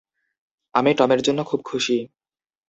আমি 0.75 0.91
টমের 0.93 1.21
জন্য 1.21 1.39
খুব 1.43 1.59
খুশি। 1.65 1.97